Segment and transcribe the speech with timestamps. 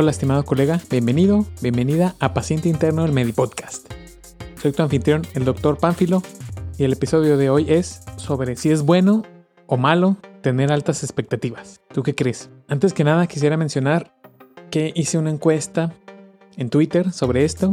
[0.00, 3.92] Hola estimado colega, bienvenido, bienvenida a Paciente Interno del Medipodcast.
[4.62, 6.22] Soy tu anfitrión, el doctor Pánfilo,
[6.78, 9.24] y el episodio de hoy es sobre si es bueno
[9.66, 11.80] o malo tener altas expectativas.
[11.92, 12.48] ¿Tú qué crees?
[12.68, 14.14] Antes que nada quisiera mencionar
[14.70, 15.92] que hice una encuesta
[16.56, 17.72] en Twitter sobre esto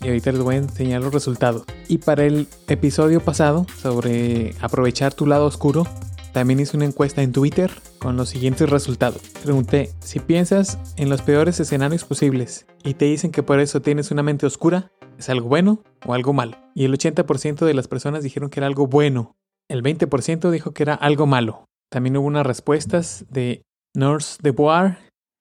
[0.00, 1.64] y ahorita les voy a enseñar los resultados.
[1.88, 5.86] Y para el episodio pasado sobre aprovechar tu lado oscuro,
[6.32, 9.20] también hice una encuesta en Twitter con los siguientes resultados.
[9.42, 14.10] Pregunté, si piensas en los peores escenarios posibles y te dicen que por eso tienes
[14.10, 16.56] una mente oscura, ¿es algo bueno o algo malo?
[16.74, 19.36] Y el 80% de las personas dijeron que era algo bueno.
[19.68, 21.64] El 20% dijo que era algo malo.
[21.90, 23.62] También hubo unas respuestas de
[23.94, 24.98] Nurse de Boar,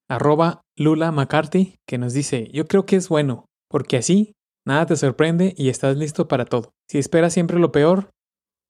[0.09, 4.33] arroba Lula McCarthy, que nos dice, yo creo que es bueno, porque así
[4.65, 6.71] nada te sorprende y estás listo para todo.
[6.89, 8.09] Si esperas siempre lo peor,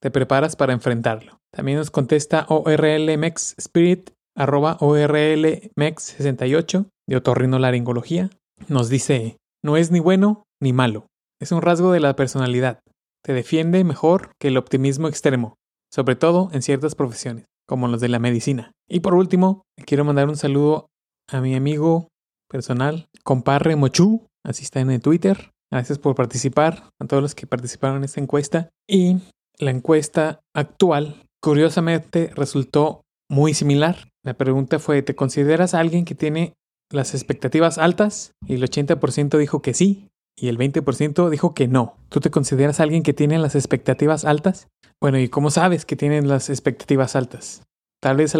[0.05, 1.39] te preparas para enfrentarlo.
[1.51, 8.29] También nos contesta ORLMEX Spirit, arroba ORLMEX68 de otorrinolaringología.
[8.67, 11.07] Nos dice, no es ni bueno ni malo.
[11.41, 12.81] Es un rasgo de la personalidad.
[13.23, 15.55] Te defiende mejor que el optimismo extremo,
[15.91, 18.73] sobre todo en ciertas profesiones, como los de la medicina.
[18.87, 20.85] Y por último, quiero mandar un saludo
[21.31, 22.09] a mi amigo
[22.47, 25.49] personal, comparre Mochu, así está en el Twitter.
[25.71, 28.69] Gracias por participar, a todos los que participaron en esta encuesta.
[28.87, 29.17] Y
[29.59, 34.09] la encuesta actual, curiosamente, resultó muy similar.
[34.23, 36.53] La pregunta fue, ¿te consideras alguien que tiene
[36.91, 38.31] las expectativas altas?
[38.47, 41.95] Y el 80% dijo que sí, y el 20% dijo que no.
[42.09, 44.67] ¿Tú te consideras alguien que tiene las expectativas altas?
[45.01, 47.63] Bueno, ¿y cómo sabes que tienen las expectativas altas?
[48.01, 48.35] Tal vez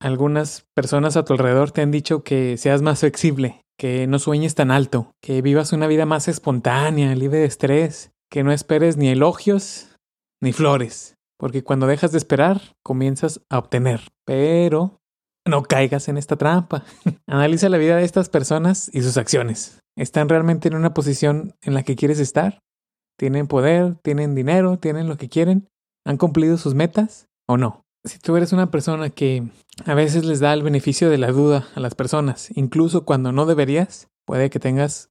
[0.00, 4.54] algunas personas a tu alrededor te han dicho que seas más flexible, que no sueñes
[4.54, 9.08] tan alto, que vivas una vida más espontánea, libre de estrés, que no esperes ni
[9.08, 9.91] elogios
[10.42, 14.00] ni flores, porque cuando dejas de esperar, comienzas a obtener.
[14.26, 15.00] Pero
[15.46, 16.84] no caigas en esta trampa.
[17.26, 19.80] Analiza la vida de estas personas y sus acciones.
[19.96, 22.60] ¿Están realmente en una posición en la que quieres estar?
[23.18, 23.94] ¿Tienen poder?
[24.02, 24.78] ¿Tienen dinero?
[24.78, 25.68] ¿Tienen lo que quieren?
[26.04, 27.84] ¿Han cumplido sus metas o no?
[28.04, 29.48] Si tú eres una persona que
[29.84, 33.46] a veces les da el beneficio de la duda a las personas, incluso cuando no
[33.46, 35.10] deberías, puede que tengas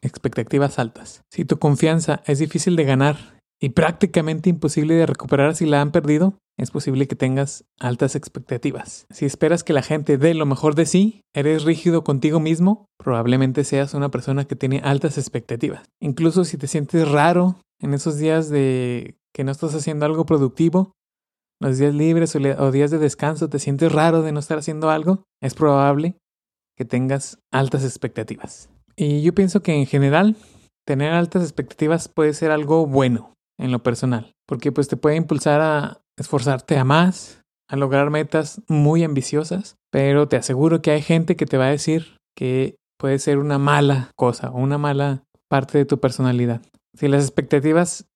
[0.00, 1.22] expectativas altas.
[1.30, 5.92] Si tu confianza es difícil de ganar y prácticamente imposible de recuperar si la han
[5.92, 9.06] perdido, es posible que tengas altas expectativas.
[9.10, 13.62] Si esperas que la gente dé lo mejor de sí, eres rígido contigo mismo, probablemente
[13.62, 15.84] seas una persona que tiene altas expectativas.
[16.00, 20.90] Incluso si te sientes raro en esos días de que no estás haciendo algo productivo,
[21.60, 25.22] los días libres o días de descanso te sientes raro de no estar haciendo algo,
[25.40, 26.16] es probable
[26.76, 28.68] que tengas altas expectativas.
[28.96, 30.34] Y yo pienso que en general
[30.84, 35.60] tener altas expectativas puede ser algo bueno en lo personal, porque pues te puede impulsar
[35.60, 41.36] a esforzarte a más, a lograr metas muy ambiciosas, pero te aseguro que hay gente
[41.36, 45.78] que te va a decir que puede ser una mala cosa o una mala parte
[45.78, 46.60] de tu personalidad.
[46.94, 48.06] Si las expectativas,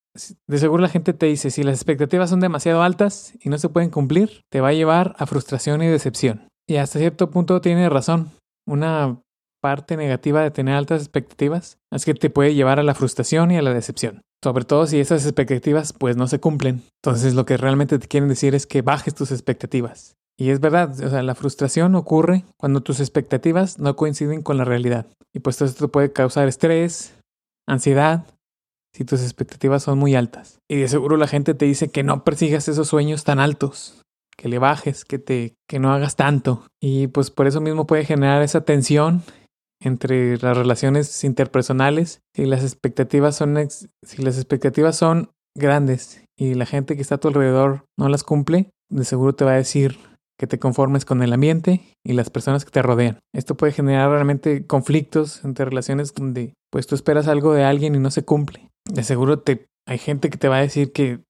[0.46, 3.68] de seguro la gente te dice, si las expectativas son demasiado altas y no se
[3.68, 6.48] pueden cumplir, te va a llevar a frustración y decepción.
[6.68, 8.32] Y hasta cierto punto tiene razón.
[8.66, 9.20] Una
[9.66, 13.56] parte negativa de tener altas expectativas es que te puede llevar a la frustración y
[13.56, 14.22] a la decepción.
[14.44, 16.84] Sobre todo si esas expectativas pues no se cumplen.
[17.02, 20.14] Entonces lo que realmente te quieren decir es que bajes tus expectativas.
[20.38, 24.64] Y es verdad, o sea, la frustración ocurre cuando tus expectativas no coinciden con la
[24.64, 25.08] realidad.
[25.34, 27.14] Y pues esto puede causar estrés,
[27.66, 28.24] ansiedad,
[28.94, 30.60] si tus expectativas son muy altas.
[30.70, 34.00] Y de seguro la gente te dice que no persigas esos sueños tan altos,
[34.36, 36.62] que le bajes, que te que no hagas tanto.
[36.80, 39.24] Y pues por eso mismo puede generar esa tensión
[39.80, 43.56] entre las relaciones interpersonales si las expectativas son
[44.02, 48.24] si las expectativas son grandes y la gente que está a tu alrededor no las
[48.24, 49.98] cumple, de seguro te va a decir
[50.38, 53.20] que te conformes con el ambiente y las personas que te rodean.
[53.34, 57.98] Esto puede generar realmente conflictos entre relaciones donde pues tú esperas algo de alguien y
[57.98, 58.68] no se cumple.
[58.84, 61.20] De seguro te hay gente que te va a decir que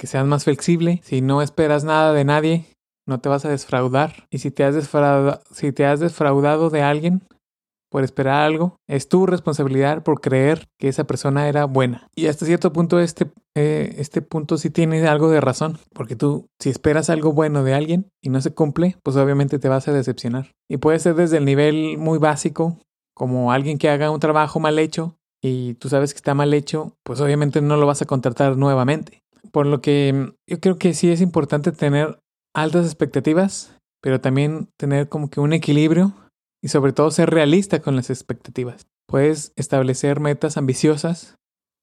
[0.00, 2.64] que seas más flexible, si no esperas nada de nadie,
[3.06, 6.80] no te vas a desfraudar y si te has desfraudado, si te has desfraudado de
[6.80, 7.22] alguien,
[7.90, 12.08] por esperar algo, es tu responsabilidad por creer que esa persona era buena.
[12.14, 16.46] Y hasta cierto punto este, eh, este punto sí tiene algo de razón, porque tú
[16.58, 19.92] si esperas algo bueno de alguien y no se cumple, pues obviamente te vas a
[19.92, 20.52] decepcionar.
[20.68, 22.78] Y puede ser desde el nivel muy básico,
[23.14, 26.96] como alguien que haga un trabajo mal hecho y tú sabes que está mal hecho,
[27.02, 29.22] pues obviamente no lo vas a contratar nuevamente.
[29.52, 32.18] Por lo que mm, yo creo que sí es importante tener
[32.54, 36.14] altas expectativas, pero también tener como que un equilibrio
[36.62, 38.86] y sobre todo ser realista con las expectativas.
[39.06, 41.36] Puedes establecer metas ambiciosas,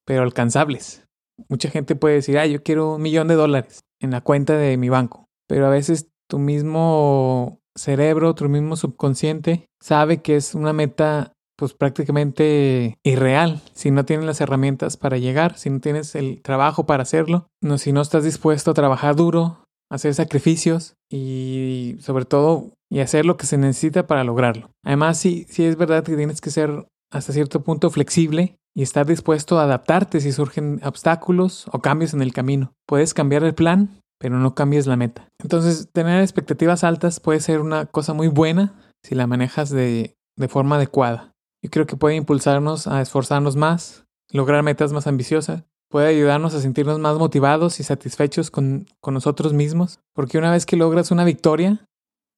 [0.05, 1.05] pero alcanzables.
[1.49, 4.77] Mucha gente puede decir, ah, yo quiero un millón de dólares en la cuenta de
[4.77, 10.73] mi banco, pero a veces tu mismo cerebro, tu mismo subconsciente, sabe que es una
[10.73, 16.41] meta pues prácticamente irreal si no tienes las herramientas para llegar, si no tienes el
[16.43, 22.25] trabajo para hacerlo, no, si no estás dispuesto a trabajar duro, hacer sacrificios y sobre
[22.25, 24.69] todo y hacer lo que se necesita para lograrlo.
[24.83, 29.05] Además, sí, sí es verdad que tienes que ser hasta cierto punto flexible y estar
[29.05, 32.73] dispuesto a adaptarte si surgen obstáculos o cambios en el camino.
[32.85, 35.27] Puedes cambiar el plan, pero no cambies la meta.
[35.41, 38.73] Entonces, tener expectativas altas puede ser una cosa muy buena
[39.03, 41.33] si la manejas de, de forma adecuada.
[41.63, 46.61] Yo creo que puede impulsarnos a esforzarnos más, lograr metas más ambiciosas, puede ayudarnos a
[46.61, 51.23] sentirnos más motivados y satisfechos con, con nosotros mismos, porque una vez que logras una
[51.23, 51.86] victoria,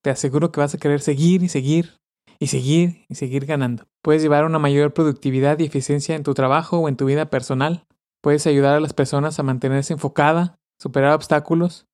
[0.01, 1.97] te aseguro que vas a querer seguir y seguir
[2.39, 3.85] y seguir y seguir ganando.
[4.01, 7.85] Puedes llevar una mayor productividad y eficiencia en tu trabajo o en tu vida personal.
[8.21, 11.85] Puedes ayudar a las personas a mantenerse enfocada, superar obstáculos.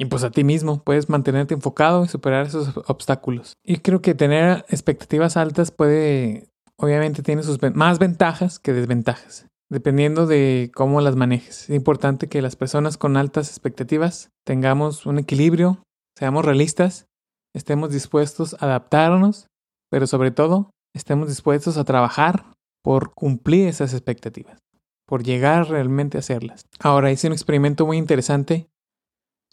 [0.00, 3.54] Y pues a ti mismo puedes mantenerte enfocado y superar esos obstáculos.
[3.64, 10.26] Y creo que tener expectativas altas puede obviamente tiene sus más ventajas que desventajas, dependiendo
[10.26, 11.64] de cómo las manejes.
[11.64, 15.82] Es importante que las personas con altas expectativas tengamos un equilibrio,
[16.16, 17.06] seamos realistas,
[17.54, 19.46] estemos dispuestos a adaptarnos,
[19.90, 22.44] pero sobre todo estemos dispuestos a trabajar
[22.82, 24.58] por cumplir esas expectativas,
[25.06, 26.62] por llegar realmente a hacerlas.
[26.78, 28.68] Ahora hice un experimento muy interesante.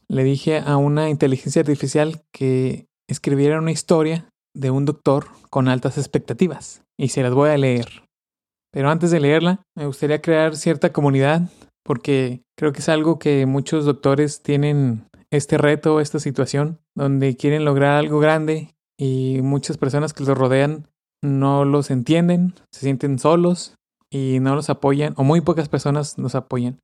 [0.08, 5.98] Le dije a una inteligencia artificial que escribiera una historia de un doctor con altas
[5.98, 8.04] expectativas y se las voy a leer.
[8.72, 11.50] Pero antes de leerla, me gustaría crear cierta comunidad
[11.84, 17.66] porque creo que es algo que muchos doctores tienen este reto, esta situación, donde quieren
[17.66, 20.88] lograr algo grande y muchas personas que los rodean
[21.22, 23.76] no los entienden, se sienten solos
[24.10, 26.80] y no los apoyan, o muy pocas personas nos apoyan.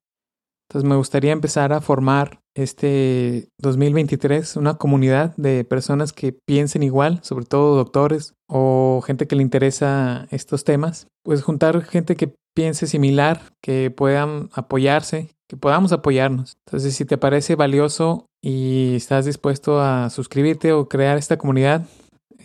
[0.70, 7.20] Entonces me gustaría empezar a formar este 2023 una comunidad de personas que piensen igual,
[7.24, 11.08] sobre todo doctores o gente que le interesa estos temas.
[11.24, 16.56] Pues juntar gente que piense similar, que puedan apoyarse, que podamos apoyarnos.
[16.66, 21.86] Entonces si te parece valioso y estás dispuesto a suscribirte o crear esta comunidad,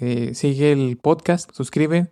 [0.00, 2.10] eh, sigue el podcast, suscribe.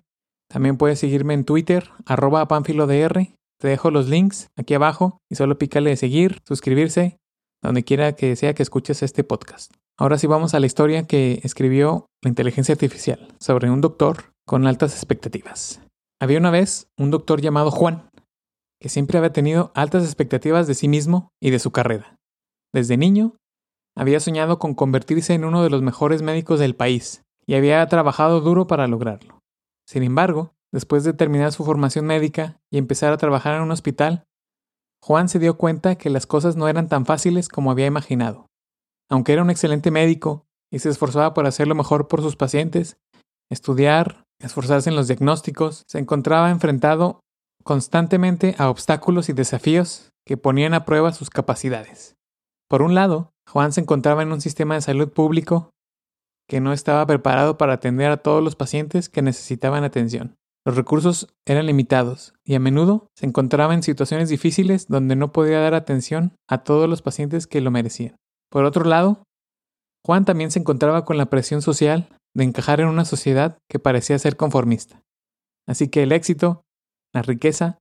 [0.48, 3.26] También puedes seguirme en Twitter, arroba panfilodr
[3.58, 7.18] te dejo los links aquí abajo y solo pícale de seguir, suscribirse,
[7.60, 9.72] donde quiera que sea que escuches este podcast.
[9.98, 14.68] Ahora sí vamos a la historia que escribió la inteligencia artificial sobre un doctor con
[14.68, 15.80] altas expectativas.
[16.20, 18.10] Había una vez un doctor llamado Juan,
[18.84, 22.18] que siempre había tenido altas expectativas de sí mismo y de su carrera.
[22.70, 23.38] Desde niño,
[23.96, 28.42] había soñado con convertirse en uno de los mejores médicos del país y había trabajado
[28.42, 29.40] duro para lograrlo.
[29.88, 34.24] Sin embargo, Después de terminar su formación médica y empezar a trabajar en un hospital,
[35.00, 38.48] Juan se dio cuenta que las cosas no eran tan fáciles como había imaginado.
[39.08, 42.96] Aunque era un excelente médico y se esforzaba por hacer lo mejor por sus pacientes,
[43.52, 47.20] estudiar, esforzarse en los diagnósticos, se encontraba enfrentado
[47.64, 52.14] constantemente a obstáculos y desafíos que ponían a prueba sus capacidades.
[52.68, 55.70] Por un lado, Juan se encontraba en un sistema de salud público
[56.48, 60.36] que no estaba preparado para atender a todos los pacientes que necesitaban atención.
[60.66, 65.60] Los recursos eran limitados y a menudo se encontraba en situaciones difíciles donde no podía
[65.60, 68.16] dar atención a todos los pacientes que lo merecían.
[68.50, 69.24] Por otro lado,
[70.06, 74.18] Juan también se encontraba con la presión social de encajar en una sociedad que parecía
[74.18, 75.02] ser conformista.
[75.66, 76.62] Así que el éxito,
[77.14, 77.78] la riqueza,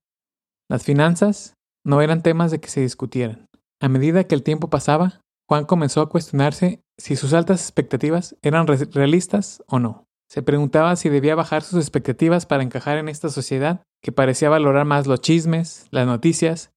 [0.70, 3.48] las finanzas no eran temas de que se discutieran.
[3.82, 8.68] A medida que el tiempo pasaba, Juan comenzó a cuestionarse si sus altas expectativas eran
[8.68, 10.06] realistas o no.
[10.30, 14.86] Se preguntaba si debía bajar sus expectativas para encajar en esta sociedad que parecía valorar
[14.86, 16.72] más los chismes, las noticias,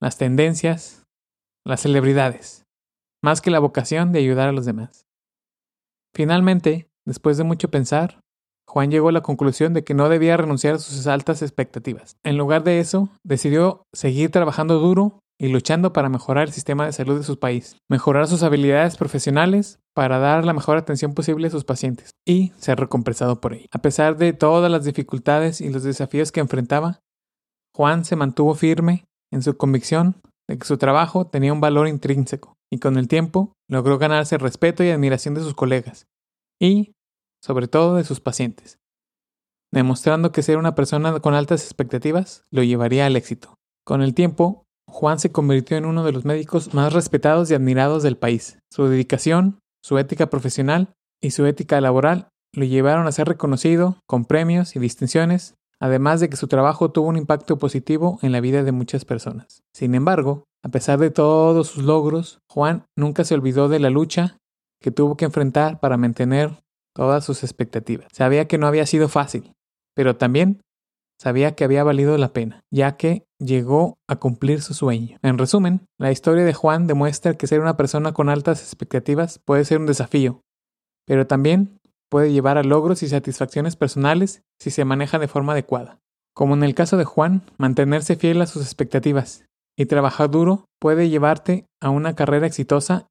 [0.00, 1.04] las tendencias,
[1.64, 2.64] las celebridades,
[3.22, 5.06] más que la vocación de ayudar a los demás.
[6.14, 8.20] Finalmente, después de mucho pensar,
[8.70, 12.16] Juan llegó a la conclusión de que no debía renunciar a sus altas expectativas.
[12.22, 16.92] En lugar de eso, decidió seguir trabajando duro y luchando para mejorar el sistema de
[16.92, 21.50] salud de su país, mejorar sus habilidades profesionales para dar la mejor atención posible a
[21.50, 23.66] sus pacientes y ser recompensado por ello.
[23.72, 27.00] A pesar de todas las dificultades y los desafíos que enfrentaba,
[27.74, 30.14] Juan se mantuvo firme en su convicción
[30.48, 34.40] de que su trabajo tenía un valor intrínseco y con el tiempo logró ganarse el
[34.40, 36.06] respeto y admiración de sus colegas
[36.60, 36.92] y,
[37.42, 38.78] sobre todo, de sus pacientes,
[39.72, 43.54] demostrando que ser una persona con altas expectativas lo llevaría al éxito.
[43.84, 48.02] Con el tiempo, Juan se convirtió en uno de los médicos más respetados y admirados
[48.02, 48.58] del país.
[48.70, 50.92] Su dedicación, su ética profesional
[51.22, 56.28] y su ética laboral lo llevaron a ser reconocido con premios y distinciones, además de
[56.28, 59.62] que su trabajo tuvo un impacto positivo en la vida de muchas personas.
[59.74, 64.38] Sin embargo, a pesar de todos sus logros, Juan nunca se olvidó de la lucha
[64.82, 66.58] que tuvo que enfrentar para mantener
[66.94, 68.08] todas sus expectativas.
[68.12, 69.52] Sabía que no había sido fácil,
[69.94, 70.60] pero también
[71.20, 75.18] sabía que había valido la pena, ya que llegó a cumplir su sueño.
[75.22, 79.64] En resumen, la historia de Juan demuestra que ser una persona con altas expectativas puede
[79.64, 80.42] ser un desafío,
[81.06, 81.78] pero también
[82.10, 85.98] puede llevar a logros y satisfacciones personales si se maneja de forma adecuada.
[86.34, 89.44] Como en el caso de Juan, mantenerse fiel a sus expectativas
[89.76, 93.08] y trabajar duro puede llevarte a una carrera exitosa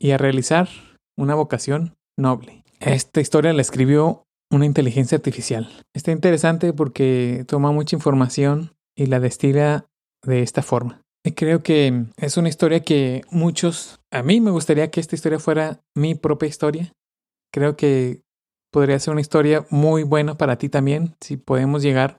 [0.00, 0.68] y a realizar
[1.16, 2.64] una vocación noble.
[2.80, 5.68] Esta historia la escribió una inteligencia artificial.
[5.94, 9.86] Está interesante porque toma mucha información y la destila
[10.22, 11.02] de esta forma.
[11.24, 15.38] Y creo que es una historia que muchos, a mí me gustaría que esta historia
[15.38, 16.92] fuera mi propia historia.
[17.52, 18.22] Creo que
[18.72, 22.18] podría ser una historia muy buena para ti también, si podemos llegar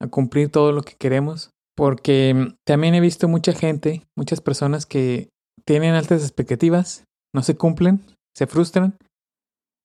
[0.00, 1.50] a cumplir todo lo que queremos.
[1.76, 5.28] Porque también he visto mucha gente, muchas personas que
[5.64, 8.04] tienen altas expectativas, no se cumplen,
[8.34, 8.98] se frustran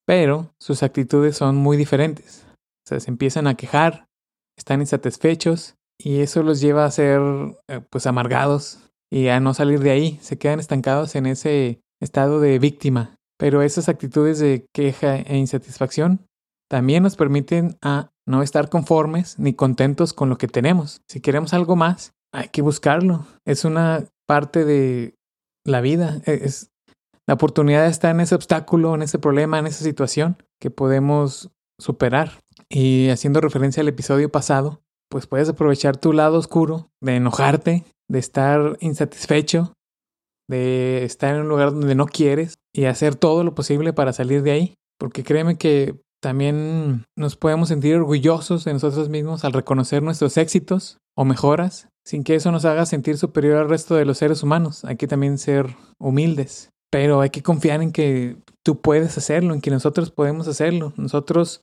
[0.06, 2.46] pero sus actitudes son muy diferentes.
[2.86, 4.08] O sea, se empiezan a quejar,
[4.58, 7.20] están insatisfechos y eso los lleva a ser
[7.68, 8.80] eh, pues amargados
[9.12, 13.16] y a no salir de ahí, se quedan estancados en ese estado de víctima.
[13.38, 16.26] Pero esas actitudes de queja e insatisfacción
[16.70, 21.02] también nos permiten a no estar conformes ni contentos con lo que tenemos.
[21.08, 23.26] Si queremos algo más, hay que buscarlo.
[23.46, 25.16] Es una parte de
[25.64, 26.22] la vida.
[26.26, 26.72] E-, es,
[27.28, 32.40] la oportunidad está en ese obstáculo, en ese problema, en esa situación que podemos superar.
[32.70, 38.20] Y haciendo referencia al episodio pasado, pues puedes aprovechar tu lado oscuro de enojarte, de
[38.20, 39.74] estar insatisfecho,
[40.48, 44.44] de estar en un lugar donde no quieres y hacer todo lo posible para salir
[44.44, 44.76] de ahí.
[45.00, 50.98] Porque créeme que también nos podemos sentir orgullosos de nosotros mismos al reconocer nuestros éxitos
[51.16, 54.86] o mejoras, sin que eso nos haga sentir superior al resto de los seres humanos.
[54.86, 59.60] Hay que también ser humildes pero hay que confiar en que tú puedes hacerlo, en
[59.60, 60.94] que nosotros podemos hacerlo.
[60.96, 61.60] Nosotros,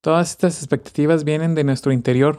[0.00, 2.38] todas estas expectativas vienen de nuestro interior,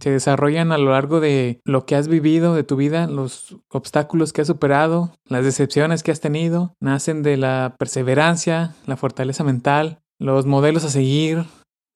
[0.00, 4.32] se desarrollan a lo largo de lo que has vivido de tu vida, los obstáculos
[4.32, 10.00] que has superado, las decepciones que has tenido, nacen de la perseverancia, la fortaleza mental,
[10.18, 11.44] los modelos a seguir,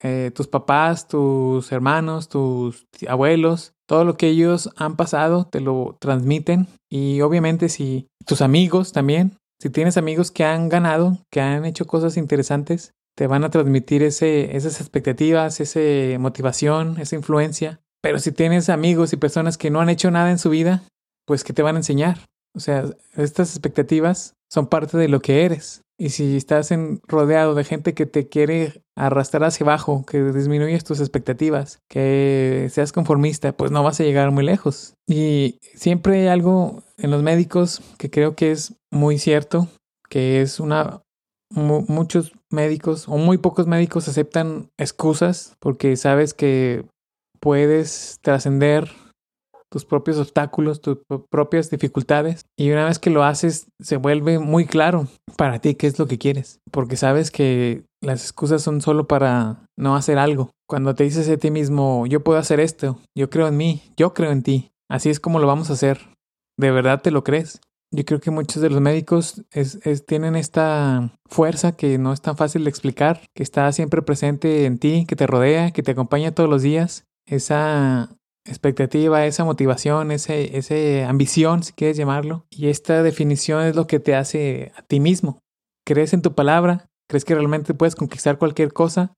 [0.04, 5.96] eh, tus papás, tus hermanos, tus abuelos, todo lo que ellos han pasado te lo
[5.98, 11.64] transmiten y obviamente si tus amigos también si tienes amigos que han ganado, que han
[11.64, 17.80] hecho cosas interesantes, te van a transmitir esas expectativas, esa motivación, esa influencia.
[18.00, 20.84] Pero si tienes amigos y personas que no han hecho nada en su vida,
[21.26, 22.18] pues ¿qué te van a enseñar?
[22.54, 22.84] O sea,
[23.16, 25.82] estas expectativas son parte de lo que eres.
[26.00, 26.72] Y si estás
[27.08, 32.92] rodeado de gente que te quiere arrastrar hacia abajo, que disminuyes tus expectativas, que seas
[32.92, 34.94] conformista, pues no vas a llegar muy lejos.
[35.08, 39.68] Y siempre hay algo en los médicos que creo que es muy cierto,
[40.08, 41.02] que es una...
[41.50, 46.86] muchos médicos o muy pocos médicos aceptan excusas porque sabes que
[47.40, 48.90] puedes trascender
[49.70, 50.98] tus propios obstáculos, tus
[51.30, 52.46] propias dificultades.
[52.56, 56.06] Y una vez que lo haces, se vuelve muy claro para ti qué es lo
[56.06, 56.60] que quieres.
[56.70, 60.50] Porque sabes que las excusas son solo para no hacer algo.
[60.68, 64.14] Cuando te dices a ti mismo, yo puedo hacer esto, yo creo en mí, yo
[64.14, 66.00] creo en ti, así es como lo vamos a hacer.
[66.58, 67.60] ¿De verdad te lo crees?
[67.90, 69.42] Yo creo que muchos de los médicos
[70.06, 74.78] tienen esta fuerza que no es tan fácil de explicar, que está siempre presente en
[74.78, 77.06] ti, que te rodea, que te acompaña todos los días.
[77.24, 78.10] Esa
[78.44, 82.46] expectativa, esa motivación, ese, ese ambición, si quieres llamarlo.
[82.50, 85.40] Y esta definición es lo que te hace a ti mismo.
[85.86, 89.14] Crees en tu palabra, crees que realmente puedes conquistar cualquier cosa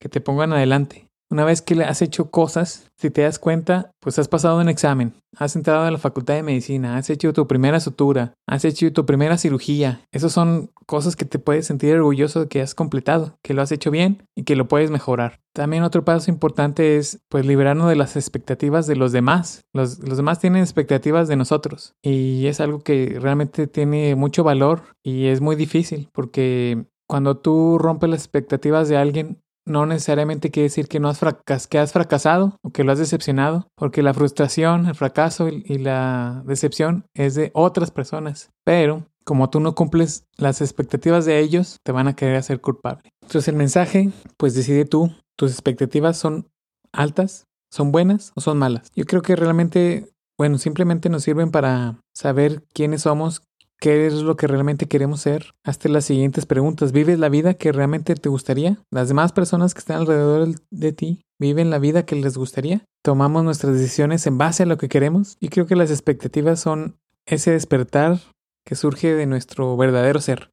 [0.00, 1.08] que te pongan adelante.
[1.34, 5.14] Una vez que has hecho cosas, si te das cuenta, pues has pasado un examen,
[5.36, 9.04] has entrado a la facultad de medicina, has hecho tu primera sutura, has hecho tu
[9.04, 10.00] primera cirugía.
[10.12, 13.72] Esas son cosas que te puedes sentir orgulloso de que has completado, que lo has
[13.72, 15.40] hecho bien y que lo puedes mejorar.
[15.52, 19.62] También otro paso importante es pues liberarnos de las expectativas de los demás.
[19.72, 24.82] Los, los demás tienen expectativas de nosotros y es algo que realmente tiene mucho valor
[25.02, 30.64] y es muy difícil porque cuando tú rompes las expectativas de alguien, no necesariamente quiere
[30.64, 31.20] decir que no has,
[31.68, 36.42] que has fracasado o que lo has decepcionado, porque la frustración, el fracaso y la
[36.46, 38.50] decepción es de otras personas.
[38.64, 43.10] Pero como tú no cumples las expectativas de ellos, te van a querer hacer culpable.
[43.22, 46.48] Entonces el mensaje, pues decide tú, tus expectativas son
[46.92, 48.90] altas, son buenas o son malas.
[48.94, 53.42] Yo creo que realmente, bueno, simplemente nos sirven para saber quiénes somos,
[53.80, 55.54] qué es lo que realmente queremos ser.
[55.64, 56.92] Hazte las siguientes preguntas.
[56.92, 58.78] ¿Vives la vida que realmente te gustaría?
[58.90, 62.84] ¿Las demás personas que están alrededor de ti viven la vida que les gustaría?
[63.02, 65.36] ¿Tomamos nuestras decisiones en base a lo que queremos?
[65.40, 68.18] Y creo que las expectativas son ese despertar
[68.64, 70.50] que surge de nuestro verdadero ser.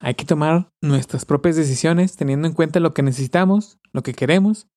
[0.00, 4.68] Hay que tomar nuestras propias decisiones teniendo en cuenta lo que necesitamos, lo que queremos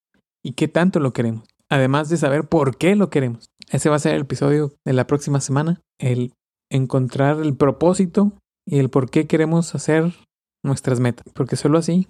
[0.43, 1.47] y qué tanto lo queremos.
[1.69, 3.49] Además de saber por qué lo queremos.
[3.69, 5.81] Ese va a ser el episodio de la próxima semana.
[5.99, 6.33] El
[6.71, 8.31] encontrar el propósito
[8.65, 10.13] y el por qué queremos hacer
[10.63, 11.25] nuestras metas.
[11.33, 12.07] Porque solo así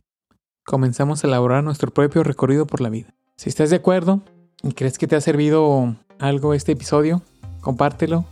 [0.65, 3.13] comenzamos a elaborar nuestro propio recorrido por la vida.
[3.35, 4.21] Si estás de acuerdo
[4.63, 7.21] y crees que te ha servido algo este episodio,
[7.61, 8.25] compártelo.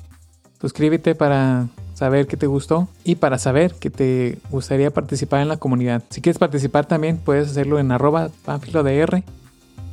[0.62, 5.58] Suscríbete para saber que te gustó y para saber que te gustaría participar en la
[5.58, 6.04] comunidad.
[6.10, 8.30] Si quieres participar también puedes hacerlo en arroba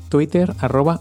[0.08, 1.00] Twitter arroba.